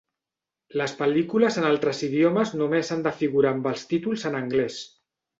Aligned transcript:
Les 0.81 0.93
pel·lícules 1.01 1.59
en 1.63 1.67
altres 1.67 2.01
idiomes 2.07 2.53
només 2.61 2.89
han 2.95 3.03
de 3.07 3.13
figurar 3.21 3.51
amb 3.57 3.69
els 3.73 3.83
títols 3.93 4.25
en 4.31 4.39
anglès. 4.45 4.79